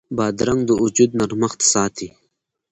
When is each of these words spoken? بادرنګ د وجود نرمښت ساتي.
بادرنګ 0.17 0.61
د 0.67 0.71
وجود 0.83 1.09
نرمښت 1.19 1.59
ساتي. 1.71 2.07